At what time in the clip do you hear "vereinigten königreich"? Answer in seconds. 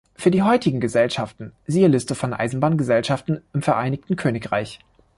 3.61-4.79